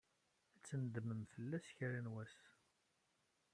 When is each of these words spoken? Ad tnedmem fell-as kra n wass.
Ad 0.55 0.63
tnedmem 0.67 1.21
fell-as 1.33 1.67
kra 1.77 1.99
n 2.05 2.11
wass. 2.13 2.37